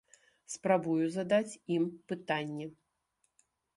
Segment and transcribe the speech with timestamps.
[0.53, 2.65] Спрабую задаць ім пытанне.